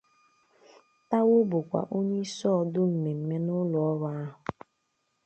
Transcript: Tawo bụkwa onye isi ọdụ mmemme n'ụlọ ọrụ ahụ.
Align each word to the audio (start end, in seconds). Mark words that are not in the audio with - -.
Tawo 1.09 1.35
bụkwa 1.49 1.81
onye 1.97 2.17
isi 2.25 2.45
ọdụ 2.59 2.81
mmemme 2.91 3.35
n'ụlọ 3.45 3.79
ọrụ 3.91 4.07
ahụ. 4.21 4.31